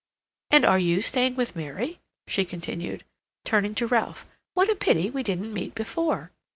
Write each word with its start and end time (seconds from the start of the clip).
And 0.49 0.65
are 0.65 0.79
you 0.79 0.99
staying 1.03 1.35
with 1.35 1.55
Mary?" 1.55 1.99
she 2.27 2.43
continued, 2.43 3.03
turning 3.45 3.75
to 3.75 3.85
Ralph. 3.85 4.25
"What 4.55 4.67
a 4.67 4.73
pity 4.75 5.11
we 5.11 5.21
didn't 5.21 5.53
meet 5.53 5.75
before." 5.75 6.31